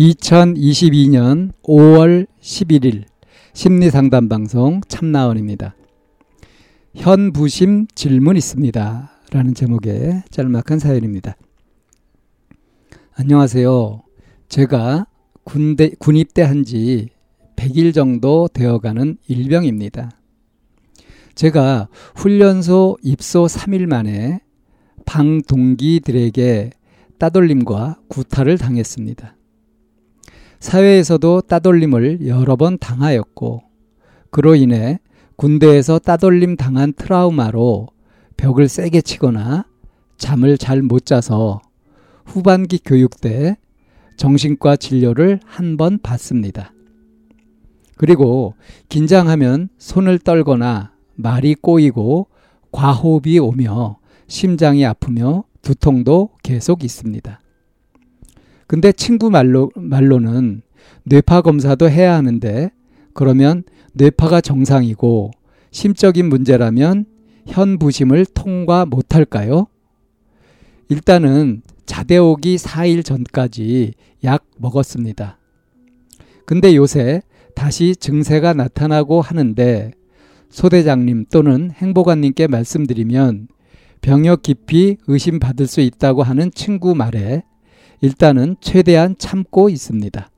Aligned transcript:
2022년 0.00 1.52
5월 1.62 2.26
11일 2.40 3.04
심리상담 3.52 4.30
방송 4.30 4.80
참나원입니다. 4.88 5.74
현 6.94 7.32
부심 7.32 7.86
질문 7.94 8.38
있습니다. 8.38 9.10
라는 9.30 9.54
제목의 9.54 10.22
짤막한 10.30 10.78
사연입니다. 10.78 11.36
안녕하세요. 13.12 14.00
제가 14.48 15.06
군대, 15.44 15.90
군입대한 15.98 16.64
지 16.64 17.10
100일 17.56 17.92
정도 17.92 18.48
되어가는 18.48 19.18
일병입니다. 19.28 20.12
제가 21.34 21.88
훈련소 22.14 22.96
입소 23.02 23.44
3일 23.44 23.86
만에 23.86 24.40
방 25.04 25.42
동기들에게 25.42 26.70
따돌림과 27.18 28.00
구타를 28.08 28.56
당했습니다. 28.56 29.36
사회에서도 30.60 31.42
따돌림을 31.42 32.26
여러 32.26 32.56
번 32.56 32.78
당하였고, 32.78 33.62
그로 34.30 34.54
인해 34.54 34.98
군대에서 35.36 35.98
따돌림 35.98 36.56
당한 36.56 36.92
트라우마로 36.92 37.88
벽을 38.36 38.68
세게 38.68 39.00
치거나 39.00 39.64
잠을 40.18 40.58
잘 40.58 40.82
못 40.82 41.06
자서 41.06 41.60
후반기 42.26 42.78
교육 42.78 43.20
때 43.20 43.56
정신과 44.16 44.76
진료를 44.76 45.40
한 45.46 45.76
번 45.78 45.98
받습니다. 45.98 46.72
그리고 47.96 48.54
긴장하면 48.90 49.70
손을 49.78 50.18
떨거나 50.18 50.92
말이 51.14 51.54
꼬이고 51.54 52.28
과호흡이 52.70 53.38
오며 53.38 53.98
심장이 54.26 54.84
아프며 54.84 55.44
두통도 55.62 56.30
계속 56.42 56.84
있습니다. 56.84 57.40
근데 58.70 58.92
친구 58.92 59.30
말로, 59.30 59.68
말로는 59.74 60.62
뇌파 61.02 61.42
검사도 61.42 61.90
해야 61.90 62.14
하는데 62.14 62.70
그러면 63.14 63.64
뇌파가 63.94 64.40
정상이고 64.40 65.32
심적인 65.72 66.28
문제라면 66.28 67.04
현부심을 67.48 68.26
통과 68.26 68.86
못할까요? 68.86 69.66
일단은 70.88 71.62
자대 71.84 72.16
오기 72.16 72.58
4일 72.58 73.04
전까지 73.04 73.94
약 74.22 74.46
먹었습니다. 74.56 75.40
근데 76.46 76.76
요새 76.76 77.22
다시 77.56 77.96
증세가 77.96 78.54
나타나고 78.54 79.20
하는데 79.20 79.90
소대장님 80.48 81.24
또는 81.32 81.72
행보관님께 81.72 82.46
말씀드리면 82.46 83.48
병역 84.00 84.42
깊이 84.42 84.96
의심받을 85.08 85.66
수 85.66 85.80
있다고 85.80 86.22
하는 86.22 86.52
친구 86.52 86.94
말에 86.94 87.42
일단은 88.00 88.56
최대한 88.60 89.14
참고 89.18 89.68
있습니다. 89.68 90.30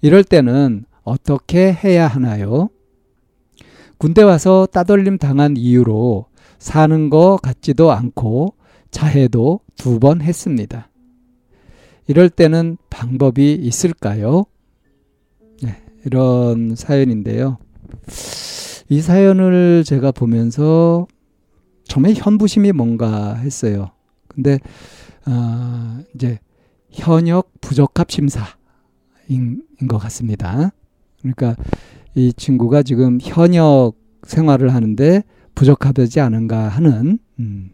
이럴 0.00 0.24
때는 0.24 0.84
어떻게 1.02 1.72
해야 1.72 2.06
하나요? 2.06 2.68
군대 3.98 4.22
와서 4.22 4.66
따돌림 4.70 5.18
당한 5.18 5.56
이유로 5.56 6.26
사는 6.58 7.10
거 7.10 7.38
같지도 7.42 7.92
않고 7.92 8.54
자해도 8.90 9.60
두 9.76 9.98
번 10.00 10.20
했습니다. 10.20 10.88
이럴 12.08 12.30
때는 12.30 12.76
방법이 12.88 13.54
있을까요? 13.54 14.44
네, 15.62 15.82
이런 16.04 16.74
사연인데요. 16.76 17.58
이 18.88 19.00
사연을 19.00 19.82
제가 19.84 20.12
보면서 20.12 21.06
정말 21.84 22.12
현부심이 22.14 22.72
뭔가 22.72 23.34
했어요. 23.34 23.90
근데 24.28 24.58
어, 25.26 25.98
이제 26.14 26.38
현역 26.90 27.52
부적합 27.60 28.10
심사인 28.10 28.46
것 29.88 29.98
같습니다. 29.98 30.70
그러니까 31.20 31.56
이 32.14 32.32
친구가 32.32 32.82
지금 32.82 33.18
현역 33.20 33.92
생활을 34.22 34.74
하는데 34.74 35.22
부적합하지 35.54 36.20
않은가 36.20 36.68
하는 36.68 37.18
음, 37.38 37.70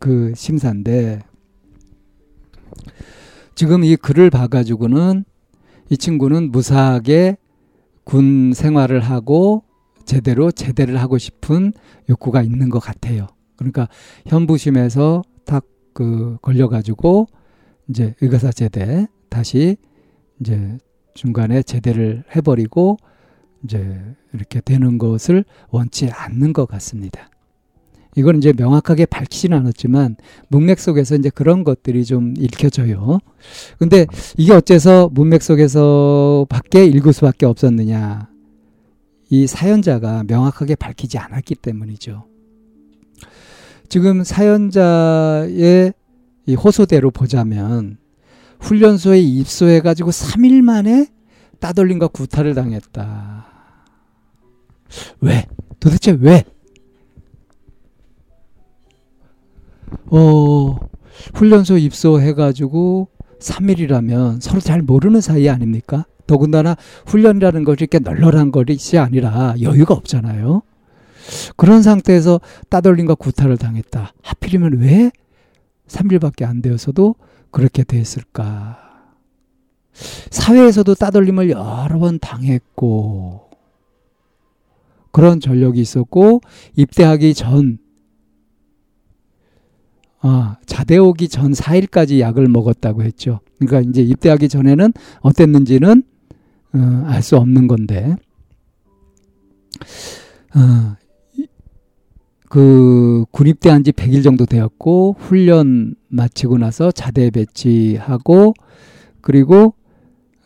그 0.00 0.32
심사인데 0.34 1.20
지금 3.54 3.84
이 3.84 3.96
글을 3.96 4.30
봐가지고는 4.30 5.24
이 5.90 5.96
친구는 5.96 6.50
무사하게 6.50 7.36
군 8.04 8.52
생활을 8.54 9.00
하고 9.00 9.64
제대로 10.04 10.50
제대를 10.50 11.00
하고 11.00 11.18
싶은 11.18 11.72
욕구가 12.08 12.42
있는 12.42 12.68
것 12.68 12.78
같아요. 12.78 13.28
그러니까 13.56 13.88
현부심에서 14.26 15.22
딱 15.44 15.64
그 15.94 16.36
걸려가지고 16.42 17.28
이제 17.88 18.14
의가사 18.20 18.52
제대 18.52 19.06
다시 19.28 19.76
이제 20.40 20.78
중간에 21.14 21.62
제대를 21.62 22.24
해버리고 22.34 22.96
이제 23.64 24.00
이렇게 24.32 24.60
되는 24.60 24.98
것을 24.98 25.44
원치 25.70 26.10
않는 26.10 26.52
것 26.52 26.66
같습니다. 26.66 27.30
이건 28.16 28.36
이제 28.38 28.52
명확하게 28.56 29.06
밝히지는 29.06 29.58
않았지만 29.58 30.16
문맥 30.48 30.78
속에서 30.78 31.16
이제 31.16 31.30
그런 31.30 31.64
것들이 31.64 32.04
좀 32.04 32.34
읽혀져요. 32.38 33.18
근데 33.78 34.06
이게 34.36 34.52
어째서 34.52 35.10
문맥 35.12 35.42
속에서 35.42 36.46
밖에 36.48 36.84
읽을 36.84 37.12
수밖에 37.12 37.46
없었느냐? 37.46 38.28
이 39.30 39.46
사연자가 39.46 40.24
명확하게 40.28 40.76
밝히지 40.76 41.18
않았기 41.18 41.56
때문이죠. 41.56 42.24
지금 43.88 44.22
사연자의 44.22 45.92
이 46.46 46.54
호소대로 46.54 47.10
보자면 47.10 47.98
훈련소에 48.60 49.20
입소해 49.20 49.80
가지고 49.80 50.10
3일 50.10 50.62
만에 50.62 51.06
따돌림과 51.60 52.08
구타를 52.08 52.54
당했다. 52.54 53.46
왜? 55.20 55.46
도대체 55.80 56.16
왜? 56.20 56.44
어, 60.06 60.76
훈련소 61.34 61.78
입소해 61.78 62.34
가지고 62.34 63.08
3일이라면 63.40 64.40
서로 64.40 64.60
잘 64.60 64.82
모르는 64.82 65.20
사이 65.20 65.48
아닙니까? 65.48 66.06
더군다나 66.26 66.76
훈련이라는 67.06 67.64
것이 67.64 67.76
이렇게 67.80 67.98
널널한 67.98 68.50
것이 68.50 68.98
아니라 68.98 69.54
여유가 69.60 69.94
없잖아요. 69.94 70.62
그런 71.56 71.82
상태에서 71.82 72.40
따돌림과 72.68 73.14
구타를 73.16 73.56
당했다. 73.56 74.12
하필이면 74.22 74.78
왜 74.78 75.10
3일밖에 75.94 76.44
안 76.44 76.60
되어서도 76.60 77.14
그렇게 77.50 77.84
됐을까? 77.84 78.80
사회에서도 80.30 80.94
따돌림을 80.94 81.50
여러 81.50 81.98
번 81.98 82.18
당했고, 82.18 83.50
그런 85.12 85.38
전력이 85.40 85.80
있었고, 85.80 86.40
입대하기 86.74 87.34
전, 87.34 87.78
아, 90.20 90.56
자대 90.66 90.96
오기 90.96 91.28
전 91.28 91.52
4일까지 91.52 92.18
약을 92.18 92.48
먹었다고 92.48 93.04
했죠. 93.04 93.40
그러니까 93.58 93.88
이제 93.88 94.02
입대하기 94.02 94.48
전에는 94.48 94.92
어땠는지는 95.20 96.02
어, 96.72 97.04
알수 97.06 97.36
없는 97.36 97.68
건데, 97.68 98.16
어, 100.56 100.96
그 102.54 103.24
군입대한 103.32 103.82
지 103.82 103.90
100일 103.90 104.22
정도 104.22 104.46
되었고 104.46 105.16
훈련 105.18 105.96
마치고 106.06 106.58
나서 106.58 106.92
자대 106.92 107.30
배치하고 107.30 108.54
그리고 109.20 109.74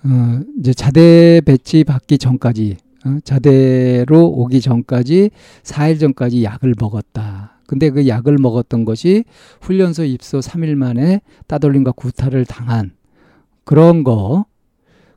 어 0.05 0.41
이제 0.59 0.73
자대 0.73 1.43
배치 1.45 1.85
받기 1.85 2.17
전까지 2.17 2.79
어 3.05 3.19
자대로 3.25 4.27
오기 4.27 4.63
전까지 4.63 5.31
4일 5.63 6.01
전까지 6.01 6.45
약을 6.45 6.75
먹었다. 6.81 7.61
근데 7.67 7.91
그 7.91 8.09
약을 8.09 8.39
먹었던 8.39 8.87
것이 8.87 9.25
훈련소 9.61 10.05
입소 10.05 10.39
3일 10.39 10.77
만에 10.77 11.21
따돌림과 11.47 11.93
구타를 11.93 12.47
당한 12.47 12.93
그런 13.65 14.03
거 14.03 14.47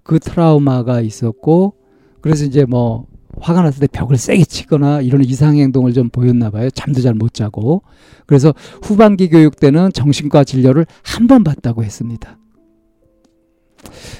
그 0.04 0.20
트라우마가 0.20 1.02
있었고 1.02 1.76
그래서 2.22 2.46
이제 2.46 2.66
뭐 2.66 3.08
화가 3.40 3.62
났을 3.62 3.80
때 3.82 3.88
벽을 3.88 4.18
세게 4.18 4.44
치거나 4.46 5.02
이런 5.02 5.24
이상 5.24 5.58
행동을 5.58 5.94
좀 5.94 6.10
보였나 6.10 6.50
봐요. 6.50 6.70
잠도 6.72 7.02
잘 7.02 7.14
못 7.14 7.34
자고. 7.34 7.82
그래서 8.26 8.54
후반기 8.82 9.30
교육 9.30 9.60
때는 9.60 9.92
정신과 9.94 10.44
진료를 10.44 10.86
한 11.04 11.28
번 11.28 11.44
받다고 11.44 11.84
했습니다. 11.84 12.38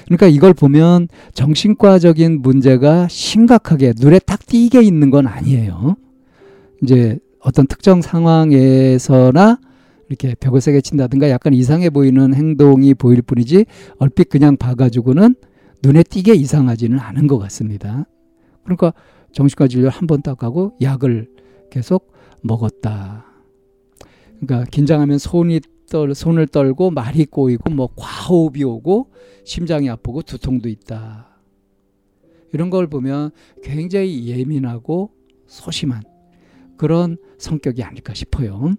그러니까 0.06 0.26
이걸 0.26 0.54
보면 0.54 1.08
정신과적인 1.34 2.42
문제가 2.42 3.06
심각하게 3.08 3.92
눈에 3.98 4.18
딱 4.18 4.44
띄게 4.46 4.82
있는 4.82 5.10
건 5.10 5.26
아니에요. 5.26 5.96
이제 6.82 7.18
어떤 7.40 7.66
특정 7.66 8.02
상황에서나 8.02 9.58
이렇게 10.08 10.34
벽을 10.34 10.60
세게 10.60 10.80
친다든가 10.80 11.30
약간 11.30 11.54
이상해 11.54 11.90
보이는 11.90 12.34
행동이 12.34 12.94
보일 12.94 13.22
뿐이지 13.22 13.66
얼핏 13.98 14.28
그냥 14.28 14.56
봐가지고는 14.56 15.34
눈에 15.82 16.02
띄게 16.02 16.34
이상하지는 16.34 16.98
않은 16.98 17.26
것 17.26 17.38
같습니다. 17.38 18.04
그러니까 18.64 18.92
정신과 19.32 19.68
진료 19.68 19.88
한번 19.88 20.22
딱 20.22 20.42
하고 20.42 20.76
약을 20.80 21.28
계속 21.70 22.12
먹었다. 22.42 23.24
그러니까 24.40 24.70
긴장하면 24.70 25.18
손이 25.18 25.60
떨, 25.88 26.14
손을 26.14 26.46
떨고 26.46 26.90
말이 26.90 27.24
꼬이고 27.26 27.70
뭐 27.70 27.88
과호흡이 27.96 28.64
오고 28.64 29.10
심장이 29.44 29.88
아프고 29.90 30.22
두통도 30.22 30.68
있다. 30.68 31.28
이런 32.52 32.70
걸 32.70 32.86
보면 32.86 33.30
굉장히 33.62 34.26
예민하고 34.26 35.10
소심한 35.46 36.02
그런 36.76 37.16
성격이 37.38 37.82
아닐까 37.82 38.14
싶어요. 38.14 38.74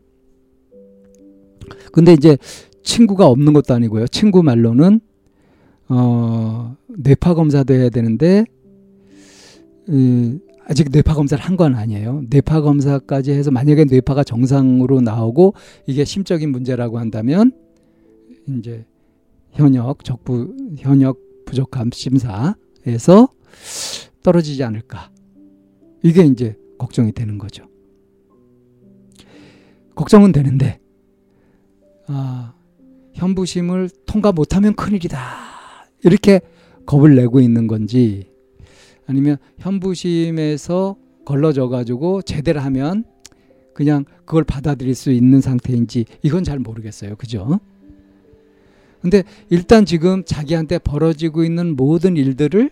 근데 1.91 2.13
이제 2.13 2.37
친구가 2.83 3.27
없는 3.27 3.53
것도 3.53 3.73
아니고요. 3.73 4.07
친구 4.07 4.43
말로는 4.43 4.99
어, 5.89 6.75
뇌파 6.87 7.33
검사도 7.33 7.73
해야 7.73 7.89
되는데 7.89 8.45
음, 9.89 10.39
아직 10.65 10.89
뇌파 10.91 11.13
검사를 11.13 11.43
한 11.43 11.57
건 11.57 11.75
아니에요. 11.75 12.23
뇌파 12.29 12.61
검사까지 12.61 13.31
해서 13.31 13.51
만약에 13.51 13.85
뇌파가 13.85 14.23
정상으로 14.23 15.01
나오고 15.01 15.53
이게 15.87 16.05
심적인 16.05 16.51
문제라고 16.51 16.99
한다면 16.99 17.51
이제 18.47 18.85
현역 19.51 20.03
적부 20.03 20.55
현역 20.77 21.19
부족함 21.45 21.91
심사에서 21.93 23.27
떨어지지 24.23 24.63
않을까. 24.63 25.11
이게 26.01 26.23
이제 26.23 26.55
걱정이 26.77 27.11
되는 27.11 27.37
거죠. 27.37 27.65
걱정은 29.95 30.31
되는데 30.31 30.79
아, 32.07 32.53
현부심을 33.13 33.89
통과 34.05 34.31
못하면 34.31 34.75
큰일이다. 34.75 35.19
이렇게 36.03 36.41
겁을 36.85 37.15
내고 37.15 37.39
있는 37.39 37.67
건지 37.67 38.32
아니면 39.07 39.37
현부심에서 39.59 40.95
걸러져 41.25 41.69
가지고 41.69 42.21
제대로 42.21 42.59
하면 42.61 43.05
그냥 43.73 44.05
그걸 44.25 44.43
받아들일 44.43 44.95
수 44.95 45.11
있는 45.11 45.41
상태인지 45.41 46.05
이건 46.21 46.43
잘 46.43 46.59
모르겠어요. 46.59 47.15
그죠? 47.15 47.59
근데 49.01 49.23
일단 49.49 49.85
지금 49.85 50.23
자기한테 50.23 50.77
벌어지고 50.77 51.43
있는 51.43 51.75
모든 51.75 52.15
일들을 52.15 52.69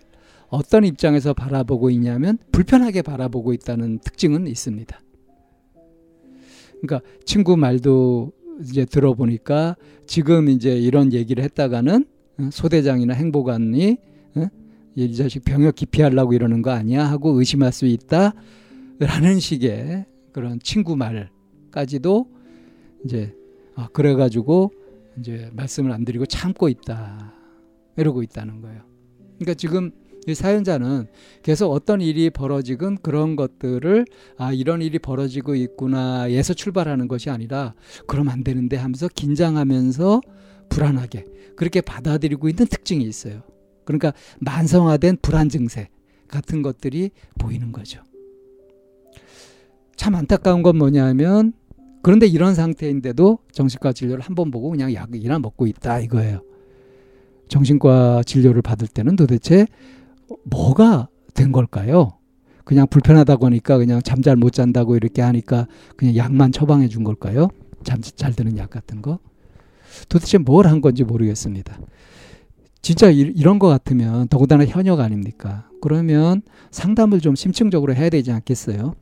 어떤 0.48 0.84
입장에서 0.84 1.34
바라보고 1.34 1.90
있냐면 1.90 2.38
불편하게 2.52 3.02
바라보고 3.02 3.52
있다는 3.52 3.98
특징은 3.98 4.46
있습니다. 4.46 5.00
그러니까 6.80 7.00
친구 7.24 7.56
말도 7.56 8.32
이제 8.62 8.84
들어보니까 8.84 9.76
지금 10.06 10.48
이제 10.48 10.76
이런 10.76 11.12
얘기를 11.12 11.42
했다가는 11.44 12.06
어, 12.38 12.48
소대장이나 12.50 13.14
행보관이 13.14 13.96
어, 14.36 14.46
이 14.94 15.14
자식 15.14 15.44
병역 15.44 15.74
기피하려고 15.74 16.34
이러는 16.34 16.62
거 16.62 16.70
아니야 16.70 17.04
하고 17.04 17.38
의심할 17.38 17.72
수 17.72 17.86
있다라는 17.86 19.40
식의 19.40 20.06
그런 20.32 20.58
친구 20.62 20.96
말까지도 20.96 22.28
이제 23.04 23.34
아 23.74 23.88
그래가지고 23.92 24.72
이제 25.18 25.50
말씀을 25.52 25.92
안 25.92 26.04
드리고 26.04 26.26
참고 26.26 26.68
있다 26.68 27.32
이러고 27.96 28.22
있다는 28.22 28.60
거예요. 28.60 28.82
그러니까 29.38 29.54
지금 29.54 29.90
이 30.26 30.34
사연자는 30.34 31.06
계속 31.42 31.72
어떤 31.72 32.00
일이 32.00 32.30
벌어지건 32.30 32.98
그런 32.98 33.34
것들을 33.34 34.04
아 34.36 34.52
이런 34.52 34.80
일이 34.80 34.98
벌어지고 34.98 35.56
있구나에서 35.56 36.54
출발하는 36.54 37.08
것이 37.08 37.28
아니라 37.28 37.74
그럼 38.06 38.28
안 38.28 38.44
되는데 38.44 38.76
하면서 38.76 39.08
긴장하면서 39.08 40.20
불안하게 40.68 41.24
그렇게 41.56 41.80
받아들이고 41.80 42.48
있는 42.48 42.66
특징이 42.66 43.04
있어요. 43.04 43.42
그러니까 43.84 44.12
만성화된 44.40 45.18
불안 45.22 45.48
증세 45.48 45.88
같은 46.28 46.62
것들이 46.62 47.10
보이는 47.38 47.72
거죠. 47.72 48.02
참 49.96 50.14
안타까운 50.14 50.62
건 50.62 50.78
뭐냐면 50.78 51.52
그런데 52.02 52.26
이런 52.26 52.54
상태인데도 52.54 53.38
정신과 53.52 53.92
진료를 53.92 54.24
한 54.24 54.34
번 54.34 54.50
보고 54.50 54.70
그냥 54.70 54.92
약이나 54.92 55.38
먹고 55.38 55.66
있다 55.66 56.00
이거예요. 56.00 56.40
정신과 57.48 58.22
진료를 58.24 58.62
받을 58.62 58.88
때는 58.88 59.14
도대체 59.16 59.66
뭐가 60.44 61.08
된 61.34 61.52
걸까요? 61.52 62.18
그냥 62.64 62.86
불편하다고 62.88 63.46
하니까 63.46 63.78
그냥 63.78 64.00
잠 64.02 64.22
잘 64.22 64.36
못 64.36 64.50
잔다고 64.52 64.96
이렇게 64.96 65.20
하니까 65.22 65.66
그냥 65.96 66.16
약만 66.16 66.52
처방해 66.52 66.88
준 66.88 67.04
걸까요? 67.04 67.48
잠 67.84 68.00
잘 68.00 68.32
드는 68.32 68.56
약 68.58 68.70
같은 68.70 69.02
거? 69.02 69.18
도대체 70.08 70.38
뭘 70.38 70.66
한 70.66 70.80
건지 70.80 71.04
모르겠습니다. 71.04 71.78
진짜 72.82 73.10
이, 73.10 73.32
런것 73.40 73.68
같으면 73.70 74.28
더군다나 74.28 74.66
현역 74.66 75.00
아닙니까? 75.00 75.68
그러면 75.80 76.42
상담을 76.72 77.20
좀 77.20 77.36
심층적으로 77.36 77.94
해야 77.94 78.10
되지 78.10 78.32
않겠어요? 78.32 78.94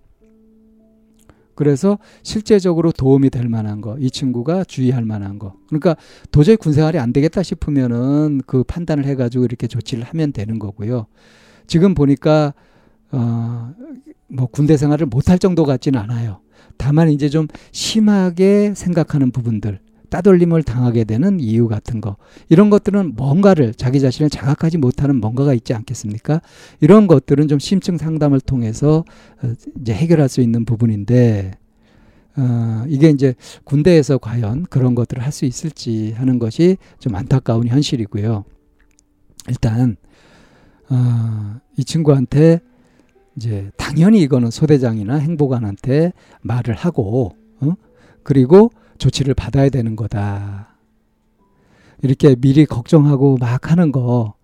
그래서 1.55 1.99
실제적으로 2.23 2.93
도움이 2.93 3.29
될 3.29 3.49
만한 3.49 3.81
거, 3.81 3.99
이 3.99 4.11
친구가 4.11 4.65
주의할 4.65 5.05
만한 5.05 5.39
거. 5.39 5.55
그러니까 5.67 5.97
도저히 6.31 6.57
군생활이 6.57 6.99
안 6.99 7.13
되겠다 7.13 7.43
싶으면은 7.43 8.41
그 8.47 8.65
판단을 8.65 9.05
해가지고 9.05 9.45
이렇게 9.45 9.67
조치를 9.67 10.05
하면 10.05 10.33
되는 10.33 10.59
거고요. 10.59 11.07
지금 11.67 11.95
보니까, 11.95 12.55
어, 13.13 13.75
뭐 14.29 14.47
군대 14.47 14.77
생활을 14.77 15.07
못할 15.07 15.39
정도 15.39 15.65
같지는 15.65 16.01
않아요. 16.01 16.41
다만 16.79 17.11
이제 17.11 17.29
좀 17.29 17.47
심하게 17.73 18.73
생각하는 18.75 19.31
부분들, 19.31 19.81
따돌림을 20.11 20.63
당하게 20.63 21.05
되는 21.05 21.41
이유 21.41 21.69
같은 21.69 22.01
거 22.01 22.17
이런 22.49 22.69
것들은 22.69 23.15
뭔가를 23.17 23.75
자기 23.75 24.01
자신을 24.01 24.29
자각하지 24.29 24.79
못하는 24.79 25.17
뭔가가 25.21 25.55
있지 25.55 25.73
않겠습니까? 25.73 26.43
이런 26.81 27.07
것들은 27.07 27.49
좀 27.49 27.59
심층 27.59 27.97
상담을 27.97 28.41
통해서 28.41 29.05
어, 29.43 29.53
이제 29.81 29.95
해결할 29.95 30.29
수 30.29 30.41
있는 30.41 30.65
부분인데 30.65 31.53
어, 32.37 32.85
이게 32.89 33.09
이제 33.11 33.35
군대에서 33.65 34.19
과연 34.19 34.65
그런 34.69 34.95
것들을 34.95 35.23
할 35.23 35.31
수 35.33 35.45
있을지 35.45 36.13
하는 36.17 36.39
것이 36.39 36.77
좀 36.99 37.15
안타까운 37.15 37.69
현실이고요. 37.69 38.45
일단 39.49 39.97
어, 40.91 41.57
이 41.77 41.85
친구한테 41.85 42.61
이제 43.37 43.71
당연히 43.77 44.21
이거는 44.23 44.51
소대장이나 44.51 45.17
행보관한테 45.17 46.13
말을 46.43 46.75
하고 46.75 47.37
어? 47.61 47.75
그리고 48.23 48.71
조치를 49.01 49.35
받아야 49.35 49.69
되는 49.71 49.97
거다. 49.97 50.77
이렇게 52.03 52.35
미리 52.37 52.65
걱정하고 52.67 53.37
막 53.39 53.71
하는 53.71 53.91
거 53.93 54.35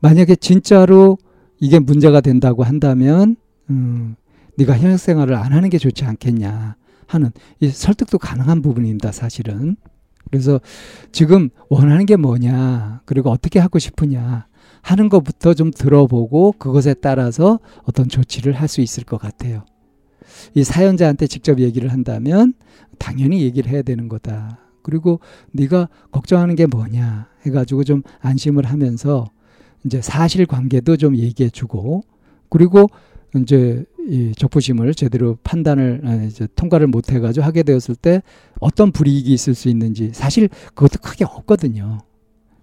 만약에 0.00 0.36
진짜로 0.36 1.18
이게 1.58 1.78
문제가 1.78 2.20
된다고 2.22 2.62
한다면 2.64 3.36
음, 3.68 4.16
네가 4.56 4.78
현역 4.78 4.96
생활을 4.98 5.34
안 5.34 5.52
하는 5.52 5.68
게 5.68 5.78
좋지 5.78 6.04
않겠냐 6.04 6.76
하는 7.06 7.30
이 7.60 7.68
설득도 7.68 8.18
가능한 8.18 8.62
부분입니다. 8.62 9.12
사실은. 9.12 9.76
그래서 10.30 10.60
지금 11.12 11.50
원하는 11.68 12.06
게 12.06 12.16
뭐냐 12.16 13.02
그리고 13.04 13.30
어떻게 13.30 13.58
하고 13.58 13.78
싶으냐 13.78 14.46
하는 14.82 15.08
것부터 15.08 15.54
좀 15.54 15.70
들어보고 15.72 16.52
그것에 16.52 16.94
따라서 16.94 17.58
어떤 17.84 18.08
조치를 18.08 18.52
할 18.54 18.68
수 18.68 18.80
있을 18.80 19.04
것 19.04 19.18
같아요. 19.20 19.64
이 20.54 20.64
사연자한테 20.64 21.26
직접 21.26 21.58
얘기를 21.60 21.92
한다면 21.92 22.54
당연히 22.98 23.42
얘기를 23.42 23.70
해야 23.70 23.82
되는 23.82 24.08
거다. 24.08 24.58
그리고 24.82 25.20
네가 25.52 25.88
걱정하는 26.10 26.54
게 26.56 26.66
뭐냐 26.66 27.28
해가지고 27.44 27.84
좀 27.84 28.02
안심을 28.20 28.64
하면서 28.66 29.30
이제 29.84 30.00
사실 30.02 30.46
관계도 30.46 30.96
좀 30.96 31.16
얘기해 31.16 31.50
주고 31.50 32.02
그리고 32.48 32.88
이제 33.36 33.84
이 34.08 34.32
적부심을 34.36 34.94
제대로 34.94 35.38
판단을 35.44 36.02
아, 36.04 36.14
이제 36.16 36.48
통과를 36.56 36.86
못 36.88 37.12
해가지고 37.12 37.44
하게 37.44 37.62
되었을 37.62 37.94
때 37.94 38.22
어떤 38.58 38.90
불이익이 38.90 39.32
있을 39.32 39.54
수 39.54 39.68
있는지 39.68 40.10
사실 40.12 40.48
그것도 40.74 41.00
크게 41.00 41.24
없거든요. 41.24 41.98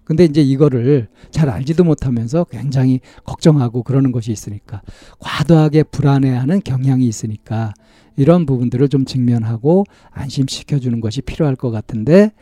근데 0.08 0.24
이제 0.24 0.40
이거를 0.40 1.06
잘 1.30 1.50
알지도 1.50 1.84
못하면서 1.84 2.44
굉장히 2.44 3.00
걱정하고 3.26 3.82
그러는 3.82 4.10
것이 4.10 4.32
있으니까 4.32 4.80
과도하게 5.18 5.82
불안해하는 5.82 6.62
경향이 6.62 7.06
있으니까 7.06 7.74
이런 8.16 8.46
부분들을 8.46 8.88
좀 8.88 9.04
직면하고 9.04 9.84
안심시켜 10.10 10.78
주는 10.78 11.02
것이 11.02 11.20
필요할 11.20 11.56
것 11.56 11.70
같은데 11.70 12.32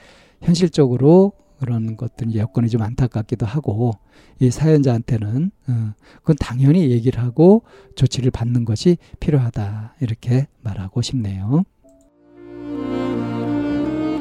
현실적으로 0.42 1.32
그런 1.58 1.96
것들 1.96 2.37
여건이 2.37 2.68
좀 2.68 2.82
안타깝기도 2.82 3.46
하고 3.46 3.94
이 4.38 4.49
사연자한테는 4.49 5.50
어, 5.66 5.92
그건 6.18 6.37
당연히 6.38 6.88
얘기를 6.92 7.20
하고 7.20 7.64
조치를 7.96 8.30
받는 8.30 8.64
것이 8.64 8.96
필요하다 9.18 9.96
이렇게 10.00 10.46
말하고 10.62 11.02
싶네요. 11.02 11.64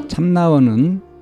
참나원은 0.07 1.14